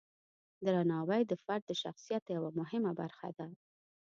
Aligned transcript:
درناوی 0.65 1.21
د 1.27 1.31
فرد 1.43 1.63
د 1.67 1.71
شخصیت 1.83 2.23
یوه 2.35 2.49
مهمه 2.59 2.91
برخه 3.01 3.29
ده. 3.37 3.47